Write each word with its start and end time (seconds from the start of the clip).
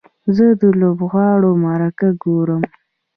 زه 0.35 0.45
د 0.59 0.61
لوبغاړو 0.79 1.51
مرکه 1.63 2.09
ګورم. 2.23 2.63